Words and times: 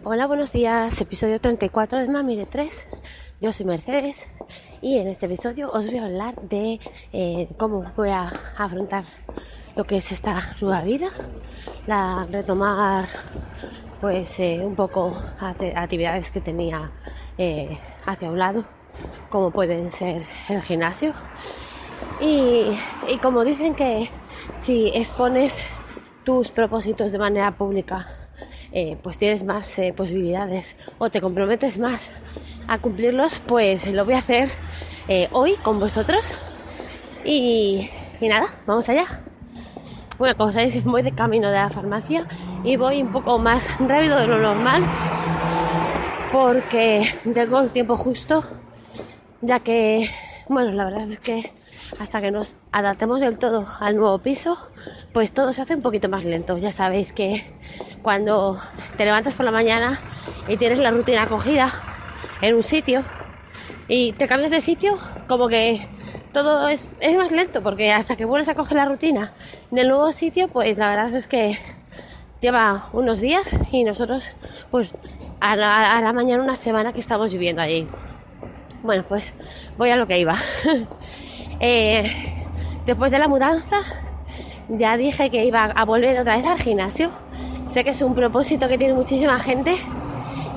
Hola, 0.00 0.26
buenos 0.26 0.52
días. 0.52 0.98
Episodio 1.02 1.38
34 1.38 2.00
de 2.00 2.08
Mami 2.08 2.34
de 2.34 2.46
3. 2.46 2.88
Yo 3.42 3.52
soy 3.52 3.66
Mercedes 3.66 4.26
y 4.80 4.96
en 4.96 5.06
este 5.06 5.26
episodio 5.26 5.70
os 5.70 5.86
voy 5.86 5.98
a 5.98 6.06
hablar 6.06 6.34
de 6.40 6.80
eh, 7.12 7.48
cómo 7.58 7.84
voy 7.94 8.08
a 8.08 8.22
afrontar 8.56 9.04
lo 9.76 9.84
que 9.84 9.98
es 9.98 10.10
esta 10.10 10.56
nueva 10.62 10.80
vida, 10.80 11.10
la 11.86 12.26
retomar 12.30 13.06
pues 14.00 14.40
eh, 14.40 14.62
un 14.64 14.74
poco 14.74 15.14
actividades 15.38 16.30
que 16.30 16.40
tenía 16.40 16.90
eh, 17.36 17.78
hacia 18.06 18.30
un 18.30 18.38
lado, 18.38 18.64
como 19.28 19.50
pueden 19.50 19.90
ser 19.90 20.22
el 20.48 20.62
gimnasio. 20.62 21.12
Y, 22.18 22.78
y 23.08 23.18
como 23.18 23.44
dicen 23.44 23.74
que 23.74 24.08
si 24.58 24.88
expones 24.94 25.66
tus 26.24 26.48
propósitos 26.48 27.12
de 27.12 27.18
manera 27.18 27.52
pública 27.52 28.21
eh, 28.72 28.96
pues 29.02 29.18
tienes 29.18 29.44
más 29.44 29.78
eh, 29.78 29.92
posibilidades 29.94 30.76
o 30.98 31.10
te 31.10 31.20
comprometes 31.20 31.78
más 31.78 32.10
a 32.66 32.78
cumplirlos, 32.78 33.40
pues 33.46 33.86
lo 33.86 34.04
voy 34.04 34.14
a 34.14 34.18
hacer 34.18 34.50
eh, 35.08 35.28
hoy 35.32 35.54
con 35.62 35.78
vosotros. 35.78 36.32
Y, 37.24 37.90
y 38.20 38.28
nada, 38.28 38.54
vamos 38.66 38.88
allá. 38.88 39.22
Bueno, 40.18 40.36
como 40.36 40.52
sabéis, 40.52 40.82
voy 40.84 41.02
de 41.02 41.12
camino 41.12 41.48
de 41.48 41.56
la 41.56 41.70
farmacia 41.70 42.26
y 42.64 42.76
voy 42.76 43.02
un 43.02 43.10
poco 43.10 43.38
más 43.38 43.68
rápido 43.78 44.18
de 44.18 44.26
lo 44.26 44.38
normal 44.38 44.84
porque 46.32 47.02
tengo 47.34 47.60
el 47.60 47.70
tiempo 47.72 47.96
justo, 47.96 48.42
ya 49.42 49.60
que, 49.60 50.08
bueno, 50.48 50.72
la 50.72 50.84
verdad 50.84 51.08
es 51.08 51.18
que 51.18 51.52
hasta 51.98 52.20
que 52.20 52.30
nos 52.30 52.54
adaptemos 52.70 53.20
del 53.20 53.38
todo 53.38 53.66
al 53.80 53.96
nuevo 53.96 54.18
piso, 54.18 54.56
pues 55.12 55.32
todo 55.32 55.52
se 55.52 55.62
hace 55.62 55.74
un 55.74 55.82
poquito 55.82 56.08
más 56.08 56.24
lento. 56.24 56.56
Ya 56.58 56.72
sabéis 56.72 57.12
que 57.12 57.44
cuando 58.02 58.58
te 58.96 59.04
levantas 59.04 59.34
por 59.34 59.44
la 59.44 59.52
mañana 59.52 60.00
y 60.48 60.56
tienes 60.56 60.78
la 60.78 60.90
rutina 60.90 61.22
acogida 61.22 61.72
en 62.40 62.54
un 62.54 62.62
sitio 62.62 63.04
y 63.88 64.12
te 64.12 64.26
cambias 64.26 64.50
de 64.50 64.60
sitio, 64.60 64.98
como 65.28 65.48
que 65.48 65.86
todo 66.32 66.68
es, 66.68 66.88
más 67.16 67.30
lento, 67.30 67.62
porque 67.62 67.92
hasta 67.92 68.16
que 68.16 68.24
vuelves 68.24 68.48
a 68.48 68.54
coger 68.54 68.76
la 68.76 68.86
rutina 68.86 69.32
del 69.70 69.88
nuevo 69.88 70.12
sitio, 70.12 70.48
pues 70.48 70.78
la 70.78 70.88
verdad 70.88 71.14
es 71.14 71.26
que 71.26 71.58
lleva 72.40 72.88
unos 72.92 73.20
días 73.20 73.54
y 73.70 73.84
nosotros, 73.84 74.34
pues 74.70 74.92
a 75.40 75.56
la, 75.56 75.96
a 75.96 76.00
la 76.00 76.12
mañana 76.12 76.42
una 76.42 76.56
semana 76.56 76.92
que 76.92 77.00
estamos 77.00 77.32
viviendo 77.32 77.62
allí. 77.62 77.86
Bueno, 78.82 79.04
pues 79.08 79.32
voy 79.78 79.90
a 79.90 79.96
lo 79.96 80.06
que 80.06 80.18
iba. 80.18 80.36
Eh, 81.64 82.10
después 82.86 83.12
de 83.12 83.20
la 83.20 83.28
mudanza, 83.28 83.76
ya 84.68 84.96
dije 84.96 85.30
que 85.30 85.44
iba 85.44 85.66
a 85.66 85.84
volver 85.84 86.18
otra 86.18 86.36
vez 86.36 86.44
al 86.44 86.58
gimnasio. 86.58 87.10
Sé 87.66 87.84
que 87.84 87.90
es 87.90 88.02
un 88.02 88.16
propósito 88.16 88.66
que 88.66 88.78
tiene 88.78 88.94
muchísima 88.94 89.38
gente 89.38 89.76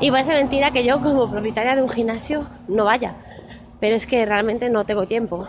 y 0.02 0.10
parece 0.10 0.32
mentira 0.32 0.72
que 0.72 0.84
yo 0.84 1.02
como 1.02 1.30
propietaria 1.30 1.76
de 1.76 1.84
un 1.84 1.90
gimnasio 1.90 2.48
no 2.68 2.86
vaya. 2.86 3.14
Pero 3.80 3.96
es 3.96 4.08
que 4.08 4.26
realmente 4.26 4.68
no 4.72 4.84
tengo 4.84 5.06
tiempo. 5.06 5.48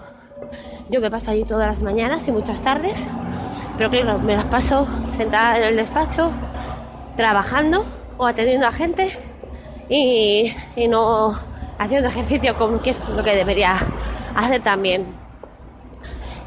Yo 0.91 1.01
me 1.01 1.11
paso 1.11 1.31
allí 1.31 1.45
todas 1.45 1.69
las 1.69 1.81
mañanas 1.81 2.29
y 2.29 2.33
muchas 2.33 2.61
tardes, 2.61 3.07
pero 3.79 3.89
claro, 3.89 4.19
me 4.19 4.37
las 4.37 4.45
paso 4.45 4.87
sentada 5.17 5.57
en 5.57 5.65
el 5.65 5.77
despacho, 5.77 6.33
trabajando 7.17 7.87
o 8.19 8.27
atendiendo 8.27 8.67
a 8.67 8.73
gente 8.73 9.09
y, 9.89 10.55
y 10.77 10.89
no 10.89 11.56
haciendo 11.79 12.09
ejercicio 12.09 12.57
como 12.57 12.81
que 12.81 12.91
es 12.91 13.01
lo 13.09 13.23
que 13.23 13.35
debería 13.35 13.79
hacer 14.35 14.63
también. 14.63 15.07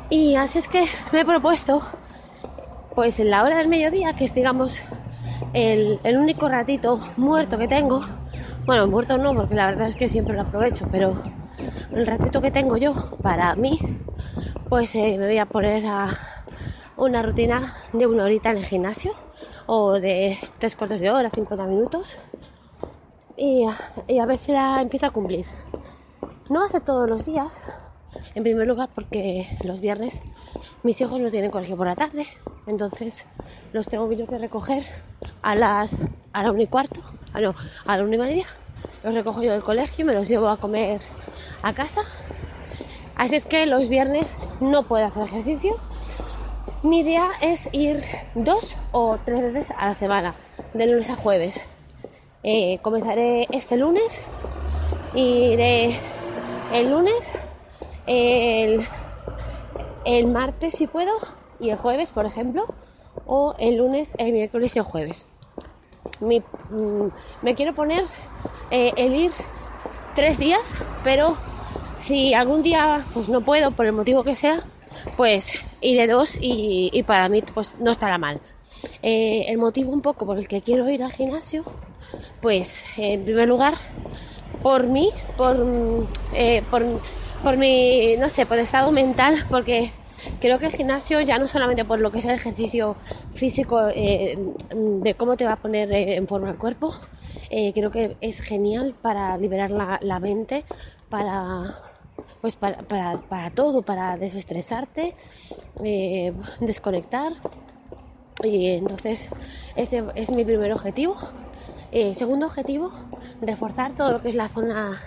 Y 0.10 0.36
así 0.36 0.58
es 0.58 0.68
que 0.68 0.86
me 1.12 1.22
he 1.22 1.26
propuesto, 1.26 1.84
pues 2.96 3.20
en 3.20 3.30
la 3.30 3.44
hora 3.44 3.58
del 3.58 3.68
mediodía, 3.68 4.14
que 4.14 4.26
es 4.26 4.34
digamos 4.34 4.82
el, 5.54 6.00
único 6.04 6.50
ratito 6.50 7.00
muerto 7.18 7.58
que 7.58 7.68
tengo, 7.68 8.02
bueno, 8.66 8.88
muerto 8.88 9.18
no, 9.18 9.36
porque 9.36 9.56
la 9.56 9.68
verdad 9.68 9.88
es 9.88 9.96
que 9.96 10.10
siempre 10.10 10.36
lo 10.36 10.42
aprovecho, 10.42 10.88
pero 10.92 11.14
el 11.92 12.08
ratito 12.08 12.42
que 12.42 12.52
tengo 12.52 12.78
yo 12.78 13.12
para 13.22 13.56
mí, 13.56 13.80
pues 14.68 14.96
eh, 14.96 15.16
me 15.20 15.28
voy 15.28 15.38
a 15.38 15.46
poner 15.46 15.86
a 15.86 16.08
una 16.98 17.22
rutina 17.22 17.76
de 17.94 18.08
una 18.08 18.24
horita 18.24 18.52
en 18.52 18.58
el 18.58 18.66
gimnasio 18.66 19.14
o 19.68 20.00
de 20.00 20.38
tres 20.58 20.76
cuartos 20.76 21.00
de 21.00 21.12
hora, 21.12 21.30
50 21.30 21.66
minutos 21.66 22.16
y, 23.40 23.66
y 24.08 24.20
a 24.20 24.26
ver 24.26 24.38
si 24.38 24.52
la 24.52 24.82
empiezo 24.82 25.06
a 25.06 25.12
cumplir. 25.12 25.46
No 26.50 26.66
hace 26.66 26.82
todos 26.82 27.10
los 27.10 27.26
días, 27.26 27.58
en 28.36 28.44
primer 28.44 28.68
lugar 28.68 28.90
porque 28.94 29.48
los 29.64 29.80
viernes 29.80 30.22
mis 30.84 31.00
hijos 31.00 31.22
no 31.22 31.32
tienen 31.32 31.52
colegio 31.52 31.78
por 31.78 31.88
la 31.88 31.96
tarde, 31.96 32.26
entonces 32.68 33.26
los 33.72 33.88
tengo 33.88 34.10
que 34.10 34.38
recoger 34.38 34.84
a 35.42 35.56
las 35.56 35.96
a 36.34 36.44
la 36.44 36.52
una 36.52 36.64
y 36.64 36.68
cuarto, 36.68 37.02
ah, 37.34 37.40
no, 37.40 37.56
a 37.86 37.98
la 37.98 38.04
una 38.04 38.16
y 38.16 38.20
media. 38.20 38.46
Los 39.04 39.14
recojo 39.14 39.42
yo 39.42 39.52
del 39.52 39.64
colegio, 39.64 40.06
me 40.06 40.14
los 40.14 40.28
llevo 40.28 40.50
a 40.50 40.58
comer 40.58 41.02
a 41.64 41.74
casa. 41.74 42.02
Así 43.16 43.36
es 43.36 43.46
que 43.46 43.66
los 43.66 43.90
viernes 43.90 44.38
no 44.60 44.84
puedo 44.84 45.06
hacer 45.06 45.24
ejercicio. 45.24 45.78
Mi 46.84 47.00
idea 47.00 47.32
es 47.42 47.70
ir 47.74 48.04
dos 48.36 48.76
o 48.92 49.18
tres 49.26 49.54
veces 49.54 49.76
a 49.78 49.88
la 49.88 49.94
semana, 49.94 50.36
de 50.74 50.88
lunes 50.88 51.10
a 51.10 51.16
jueves. 51.16 51.62
Eh, 52.44 52.80
comenzaré 52.82 53.48
este 53.52 53.78
lunes, 53.78 54.22
iré 55.14 56.00
el 56.72 56.90
lunes 56.92 57.34
el, 60.06 60.28
martes 60.28 60.74
si 60.74 60.88
puedo 60.88 61.12
y 61.60 61.70
el 61.70 61.78
jueves, 61.78 62.12
por 62.12 62.26
ejemplo, 62.26 62.66
o 63.26 63.56
el 63.60 63.78
lunes, 63.78 64.14
el 64.18 64.32
miércoles 64.32 64.76
y 64.76 64.80
el 64.80 64.86
jueves. 64.86 65.26
Mm, 66.20 67.08
me 67.42 67.56
quiero 67.56 67.74
poner 67.76 68.04
eh, 68.72 68.92
el 68.98 69.16
ir 69.16 69.32
tres 70.16 70.38
días, 70.38 70.74
pero 71.04 71.38
si 71.98 72.34
algún 72.34 72.64
día 72.64 73.06
pues 73.14 73.30
no 73.30 73.42
puedo 73.42 73.72
por 73.72 73.86
el 73.86 73.94
motivo 73.94 74.24
que 74.24 74.36
sea, 74.36 74.64
pues 75.16 75.54
iré 75.82 76.08
dos 76.08 76.38
y, 76.42 77.04
para 77.04 77.30
mí 77.30 77.44
pues 77.54 77.74
no 77.80 77.92
estará 77.92 78.18
mal. 78.18 78.42
Eh, 79.02 79.46
el 79.48 79.58
motivo 79.58 79.94
un 79.94 80.02
poco 80.02 80.26
por 80.26 80.38
el 80.38 80.48
que 80.48 80.62
quiero 80.62 80.90
ir 80.90 81.04
al 81.04 81.14
gimnasio, 81.14 81.64
pues 82.42 82.84
en 82.98 83.24
primer 83.24 83.48
lugar 83.48 83.76
por 84.62 84.88
mí, 84.88 85.10
por, 85.38 85.66
eh, 86.34 86.64
por 86.70 86.84
por 87.42 87.56
mi, 87.56 88.18
no 88.18 88.28
sé, 88.28 88.46
por 88.46 88.58
estado 88.58 88.92
mental, 88.92 89.46
porque 89.50 89.94
creo 90.42 90.60
que 90.60 90.66
el 90.66 90.74
gimnasio 90.74 91.22
ya 91.22 91.40
no 91.40 91.48
solamente 91.48 91.86
por 91.86 92.02
lo 92.02 92.12
que 92.12 92.20
es 92.20 92.26
el 92.26 92.32
ejercicio 92.32 92.98
físico 93.32 93.80
eh, 93.96 94.38
de 94.76 95.14
cómo 95.14 95.38
te 95.38 95.46
va 95.46 95.54
a 95.54 95.56
poner 95.56 95.90
en 95.94 96.28
forma 96.28 96.50
el 96.50 96.58
cuerpo, 96.58 96.94
creo 97.50 97.92
que 97.92 98.18
es 98.20 98.42
genial 98.42 98.94
para 99.02 99.38
liberar 99.38 99.72
la, 99.72 100.20
mente, 100.20 100.66
para 101.08 101.76
pues 102.42 102.58
para, 102.58 102.80
para, 102.80 103.20
para 103.20 103.50
todo, 103.52 103.84
para 103.84 104.18
desestresarte, 104.18 105.16
desconectar. 106.60 107.32
Y 108.44 108.68
entonces 108.68 109.30
ese 109.76 110.04
es 110.16 110.32
mi 110.32 110.46
primer 110.46 110.74
objetivo. 110.74 111.16
segundo 112.14 112.46
objetivo, 112.46 112.92
reforzar 113.42 113.94
todo 113.94 114.12
lo 114.12 114.22
que 114.22 114.30
es 114.30 114.36
la 114.36 114.48
zona 114.48 115.00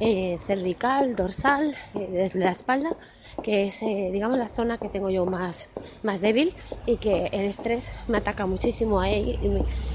eh, 0.00 0.38
cervical, 0.46 1.14
dorsal, 1.14 1.76
eh, 1.94 2.08
desde 2.10 2.40
la 2.40 2.50
espalda, 2.50 2.90
que 3.44 3.66
es, 3.66 3.80
eh, 3.82 4.10
digamos, 4.12 4.38
la 4.38 4.48
zona 4.48 4.76
que 4.76 4.88
tengo 4.88 5.08
yo 5.08 5.24
más, 5.24 5.68
más 6.02 6.20
débil 6.20 6.52
y 6.84 6.96
que 6.96 7.26
el 7.26 7.44
estrés 7.44 7.92
me 8.08 8.18
ataca 8.18 8.44
muchísimo 8.44 9.00
a 9.00 9.08
ella 9.08 9.38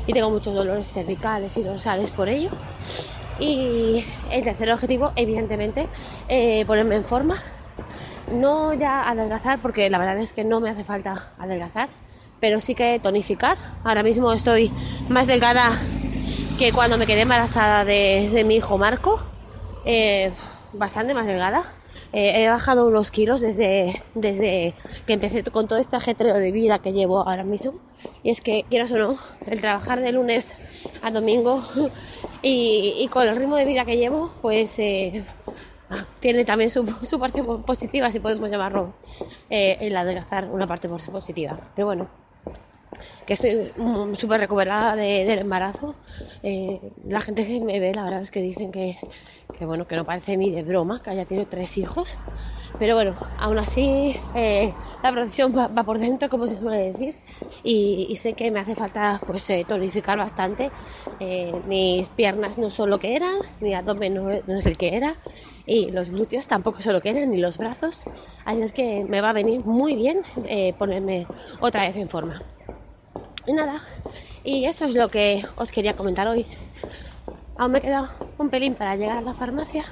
y, 0.07 0.13
tengo 0.13 0.29
muchos 0.29 0.55
dolores 0.55 0.91
cervicales 0.91 1.57
y 1.57 1.63
dorsales 1.63 2.11
por 2.11 2.29
ello. 2.29 2.49
Y 3.39 4.05
el 4.31 4.43
tercer 4.43 4.71
objetivo, 4.71 5.11
evidentemente, 5.15 5.87
ponerme 6.65 6.95
en 6.95 7.03
forma. 7.03 7.41
No 8.33 8.73
ya 8.73 9.09
adelgazar, 9.09 9.59
porque 9.59 9.89
la 9.89 9.97
verdad 9.97 10.19
es 10.19 10.33
que 10.33 10.43
no 10.43 10.59
me 10.59 10.69
hace 10.69 10.83
falta 10.83 11.31
adelgazar, 11.37 11.89
pero 12.39 12.59
sí 12.59 12.75
que 12.75 12.99
tonificar. 12.99 13.57
Ahora 13.83 14.03
mismo 14.03 14.31
estoy 14.33 14.71
más 15.09 15.27
delgada 15.27 15.79
que 16.57 16.71
cuando 16.71 16.97
me 16.97 17.05
quedé 17.05 17.21
embarazada 17.21 17.85
de, 17.85 18.29
de 18.33 18.43
mi 18.43 18.57
hijo 18.57 18.77
Marco 18.77 19.21
eh, 19.85 20.31
bastante 20.73 21.13
más 21.13 21.25
delgada. 21.25 21.63
Eh, 22.11 22.43
he 22.43 22.49
bajado 22.49 22.87
unos 22.87 23.11
kilos 23.11 23.41
desde, 23.41 24.03
desde 24.13 24.73
que 25.05 25.13
empecé 25.13 25.43
con 25.43 25.67
todo 25.67 25.79
este 25.79 25.95
ajetreo 25.95 26.35
de 26.35 26.51
vida 26.51 26.79
que 26.79 26.93
llevo 26.93 27.27
ahora 27.27 27.43
mismo. 27.43 27.73
Y 28.23 28.29
es 28.29 28.41
que, 28.41 28.65
quieras 28.69 28.91
o 28.91 28.97
no, 28.97 29.17
el 29.47 29.61
trabajar 29.61 29.99
de 29.99 30.11
lunes 30.11 30.53
a 31.01 31.11
domingo 31.11 31.63
y, 32.41 33.07
con 33.11 33.27
el 33.27 33.35
ritmo 33.35 33.55
de 33.55 33.65
vida 33.65 33.85
que 33.85 33.97
llevo, 33.97 34.31
pues 34.41 34.77
eh, 34.79 35.23
tiene 36.19 36.45
también 36.45 36.69
su, 36.69 36.85
su, 37.03 37.19
parte 37.19 37.43
positiva, 37.43 38.11
si 38.11 38.19
podemos 38.19 38.49
llamarlo, 38.49 38.93
el 39.49 39.95
adelgazar 39.95 40.45
una 40.45 40.67
parte 40.67 40.87
positiva. 40.87 41.57
Pero 41.75 41.87
bueno, 41.87 42.07
que 43.25 43.33
estoy 43.33 43.71
súper 44.13 44.39
recuperada 44.39 44.95
del 44.95 45.39
embarazo. 45.39 45.95
Eh, 46.43 46.79
la 47.07 47.21
gente 47.21 47.45
que 47.45 47.59
me 47.61 47.79
ve, 47.79 47.93
la 47.93 48.03
verdad 48.03 48.21
es 48.21 48.31
que 48.31 48.41
dicen 48.41 48.71
que, 48.71 48.97
que 49.57 49.65
bueno, 49.65 49.87
que 49.87 49.95
no 49.95 50.05
parece 50.05 50.37
ni 50.37 50.51
de 50.51 50.63
broma 50.63 51.01
que 51.01 51.09
haya 51.09 51.25
tenido 51.25 51.47
tres 51.47 51.77
hijos. 51.77 52.17
Pero 52.77 52.95
bueno, 52.95 53.15
aún 53.37 53.57
así 53.57 54.15
eh, 54.35 54.73
la 55.01 55.11
protección 55.11 55.53
va, 55.55 55.83
por 55.83 55.97
dentro, 55.97 56.29
como 56.29 56.47
se 56.47 56.55
suele 56.55 56.91
decir, 56.91 57.15
y, 57.63 58.15
sé 58.15 58.33
que 58.33 58.51
me 58.51 58.59
hace 58.59 58.75
falta 58.75 59.19
pues 59.25 59.49
eh, 59.49 59.65
tonificar 59.67 60.17
bastante. 60.17 60.71
Eh, 61.19 61.53
mis 61.67 62.09
piernas 62.09 62.57
no 62.57 62.69
son 62.69 62.89
lo 62.89 62.99
que 62.99 63.15
eran, 63.15 63.35
mi 63.59 63.73
abdomen 63.73 64.13
no, 64.13 64.29
es 64.31 64.65
el 64.65 64.77
que 64.77 64.95
era, 64.95 65.15
y 65.65 65.91
los 65.91 66.09
glúteos 66.09 66.47
tampoco 66.47 66.81
son 66.81 66.93
lo 66.93 67.01
que 67.01 67.09
eran, 67.09 67.31
ni 67.31 67.37
los 67.37 67.57
brazos. 67.57 68.05
Así 68.45 68.61
es 68.61 68.71
que 68.71 69.03
me 69.03 69.19
va 69.19 69.31
a 69.31 69.33
venir 69.33 69.65
muy 69.65 69.95
bien 69.95 70.21
ponerme 70.77 71.25
otra 71.59 71.87
vez 71.87 71.97
en 71.97 72.07
forma. 72.07 72.41
Y 73.49 73.53
nada, 73.53 73.81
y 74.43 74.65
eso 74.65 74.85
es 74.85 74.93
lo 74.93 75.09
que 75.09 75.43
os 75.55 75.71
quería 75.71 75.95
comentar 75.95 76.27
hoy. 76.27 76.45
Aún 77.57 77.71
me 77.71 77.81
queda 77.81 78.11
un 78.37 78.51
pelín 78.51 78.75
para 78.75 78.95
llegar 78.95 79.17
a 79.17 79.21
la 79.21 79.33
farmacia, 79.33 79.85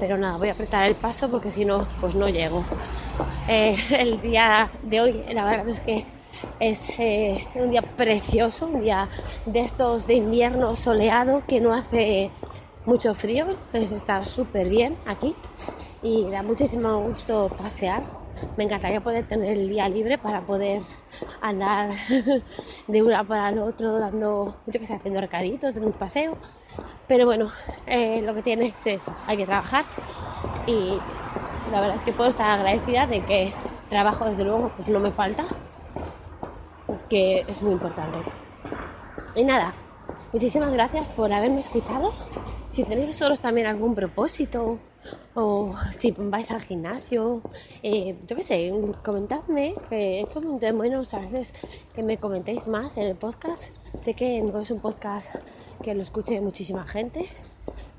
pero 0.00 0.16
nada, 0.16 0.38
voy 0.38 0.48
a 0.48 0.52
apretar 0.52 0.86
el 0.86 0.94
paso 0.94 1.30
porque 1.30 1.50
si 1.50 1.66
no, 1.66 1.86
pues 2.00 2.14
no 2.14 2.26
llego. 2.26 2.64
Eh, 3.48 3.76
el 3.90 4.22
día 4.22 4.70
de 4.82 5.00
hoy, 5.02 5.24
la 5.30 5.44
verdad 5.44 5.68
es 5.68 5.82
que 5.82 6.06
es 6.58 6.98
eh, 6.98 7.46
un 7.56 7.70
día 7.70 7.82
precioso, 7.82 8.66
un 8.66 8.80
día 8.80 9.10
de 9.44 9.60
estos 9.60 10.06
de 10.06 10.14
invierno 10.14 10.74
soleado 10.74 11.42
que 11.46 11.60
no 11.60 11.74
hace 11.74 12.30
mucho 12.86 13.12
frío, 13.14 13.58
es 13.74 13.92
está 13.92 14.24
súper 14.24 14.70
bien 14.70 14.96
aquí 15.04 15.36
y 16.02 16.30
da 16.30 16.42
muchísimo 16.42 16.98
gusto 17.02 17.50
pasear. 17.58 18.25
Me 18.56 18.64
encantaría 18.64 19.00
poder 19.00 19.26
tener 19.26 19.56
el 19.56 19.68
día 19.68 19.88
libre 19.88 20.18
para 20.18 20.40
poder 20.42 20.82
andar 21.40 21.90
de 22.86 23.02
una 23.02 23.24
para 23.24 23.48
el 23.48 23.58
otro, 23.58 23.98
dando, 23.98 24.56
yo 24.66 24.80
que 24.80 24.86
sé, 24.86 24.94
haciendo 24.94 25.20
recaditos, 25.20 25.74
de 25.74 25.80
un 25.80 25.92
paseo. 25.92 26.36
Pero 27.08 27.26
bueno, 27.26 27.50
eh, 27.86 28.20
lo 28.22 28.34
que 28.34 28.42
tiene 28.42 28.66
es 28.66 28.86
eso, 28.86 29.14
hay 29.26 29.36
que 29.36 29.46
trabajar 29.46 29.84
y 30.66 30.98
la 31.70 31.80
verdad 31.80 31.96
es 31.96 32.02
que 32.02 32.12
puedo 32.12 32.30
estar 32.30 32.50
agradecida 32.50 33.06
de 33.06 33.24
que 33.24 33.52
trabajo 33.88 34.24
desde 34.24 34.44
luego 34.44 34.72
pues 34.76 34.88
no 34.88 34.98
me 34.98 35.12
falta, 35.12 35.46
que 37.08 37.44
es 37.46 37.62
muy 37.62 37.72
importante. 37.72 38.18
Y 39.34 39.44
nada, 39.44 39.72
muchísimas 40.32 40.72
gracias 40.72 41.08
por 41.08 41.32
haberme 41.32 41.60
escuchado. 41.60 42.12
Si 42.70 42.84
tenéis 42.84 43.08
vosotros 43.08 43.40
también 43.40 43.66
algún 43.66 43.94
propósito 43.94 44.78
o 45.34 45.74
si 45.96 46.12
vais 46.12 46.50
al 46.50 46.60
gimnasio, 46.60 47.42
eh, 47.82 48.16
yo 48.26 48.36
qué 48.36 48.42
sé, 48.42 48.72
comentadme, 49.04 49.74
que 49.88 50.20
esto 50.20 50.40
es 50.40 50.74
bueno 50.74 50.98
veces 50.98 51.52
que 51.94 52.02
me 52.02 52.18
comentéis 52.18 52.66
más 52.66 52.96
en 52.96 53.04
el 53.04 53.16
podcast. 53.16 53.72
Sé 54.02 54.14
que 54.14 54.42
no 54.42 54.60
es 54.60 54.70
un 54.70 54.80
podcast 54.80 55.34
que 55.82 55.94
lo 55.94 56.02
escuche 56.02 56.40
muchísima 56.40 56.84
gente, 56.84 57.26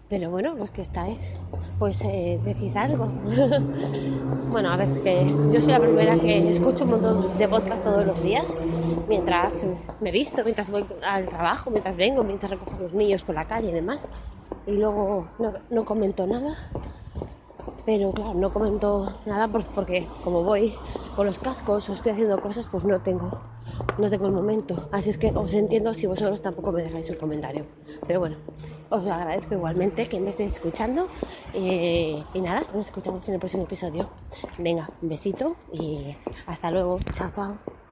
pero 0.09 0.29
bueno, 0.29 0.55
los 0.55 0.71
que 0.71 0.81
estáis, 0.81 1.35
pues 1.79 2.01
eh, 2.05 2.39
algo. 2.75 3.05
bueno, 4.49 4.71
a 4.71 4.77
ver, 4.77 5.03
que 5.03 5.25
yo 5.51 5.61
soy 5.61 5.73
la 5.73 5.79
primera 5.79 6.17
que 6.17 6.49
escucho 6.49 6.85
un 6.85 6.91
montón 6.91 7.37
de 7.37 7.47
podcast 7.47 7.83
todos 7.83 8.05
los 8.05 8.21
días, 8.23 8.57
mientras 9.07 9.65
me 9.99 10.11
visto, 10.11 10.43
mientras 10.43 10.69
voy 10.69 10.85
al 11.03 11.25
trabajo, 11.25 11.69
mientras 11.69 11.97
vengo, 11.97 12.23
mientras 12.23 12.51
recojo 12.51 12.77
los 12.79 12.93
niños 12.93 13.23
por 13.23 13.35
la 13.35 13.45
calle 13.45 13.69
y 13.69 13.73
demás. 13.73 14.07
Y 14.65 14.73
luego 14.73 15.27
no 15.69 15.85
comento 15.85 16.25
nada 16.25 16.55
pero 17.87 18.11
claro, 18.11 18.33
no 18.33 18.51
comento 18.51 19.17
nada 19.25 19.47
porque 19.47 20.05
como 20.21 20.43
voy 20.43 20.73
con 21.15 21.25
los 21.25 21.39
cascos 21.39 21.87
o 21.87 21.93
estoy 21.93 22.11
haciendo 22.11 22.41
cosas, 22.41 22.67
pues 22.69 22.83
no 22.83 22.99
tengo, 22.99 23.39
no 23.97 24.09
tengo 24.09 24.25
el 24.25 24.33
momento. 24.33 24.89
Así 24.91 25.09
es 25.09 25.17
que 25.17 25.31
os 25.33 25.53
entiendo 25.53 25.93
si 25.93 26.05
vosotros 26.05 26.41
tampoco 26.41 26.73
me 26.73 26.83
dejáis 26.83 27.09
un 27.09 27.15
comentario. 27.15 27.65
Pero 28.05 28.19
bueno, 28.19 28.35
os 28.89 29.07
agradezco 29.07 29.53
igualmente 29.53 30.09
que 30.09 30.19
me 30.19 30.31
estéis 30.31 30.51
escuchando. 30.51 31.07
Eh, 31.53 32.21
y 32.33 32.41
nada, 32.41 32.63
nos 32.73 32.87
escuchamos 32.87 33.25
en 33.29 33.35
el 33.35 33.39
próximo 33.39 33.63
episodio. 33.63 34.09
Venga, 34.57 34.89
un 35.01 35.07
besito 35.07 35.55
y 35.71 36.13
hasta 36.45 36.69
luego. 36.69 36.97
Chao, 37.15 37.29
chao. 37.33 37.76